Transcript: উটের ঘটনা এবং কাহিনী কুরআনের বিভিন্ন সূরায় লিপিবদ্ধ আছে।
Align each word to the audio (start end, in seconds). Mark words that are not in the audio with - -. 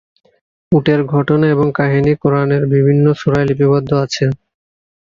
উটের 0.71 1.01
ঘটনা 1.13 1.45
এবং 1.47 1.67
কাহিনী 1.73 2.11
কুরআনের 2.21 2.63
বিভিন্ন 2.73 3.05
সূরায় 3.19 3.47
লিপিবদ্ধ 3.49 3.89
আছে। 4.05 4.25